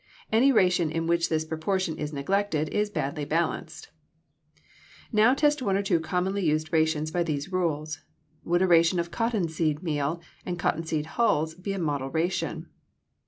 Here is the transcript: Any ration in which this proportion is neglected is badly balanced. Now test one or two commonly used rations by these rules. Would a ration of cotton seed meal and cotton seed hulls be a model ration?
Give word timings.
Any 0.31 0.51
ration 0.51 0.89
in 0.91 1.05
which 1.05 1.29
this 1.29 1.45
proportion 1.45 1.99
is 1.99 2.11
neglected 2.11 2.69
is 2.69 2.89
badly 2.89 3.23
balanced. 3.23 3.91
Now 5.11 5.35
test 5.35 5.61
one 5.61 5.77
or 5.77 5.83
two 5.83 5.99
commonly 5.99 6.43
used 6.43 6.73
rations 6.73 7.11
by 7.11 7.21
these 7.21 7.51
rules. 7.51 7.99
Would 8.43 8.63
a 8.63 8.67
ration 8.67 8.99
of 8.99 9.11
cotton 9.11 9.47
seed 9.47 9.83
meal 9.83 10.19
and 10.43 10.57
cotton 10.57 10.85
seed 10.85 11.05
hulls 11.05 11.53
be 11.53 11.73
a 11.73 11.77
model 11.77 12.09
ration? 12.09 12.65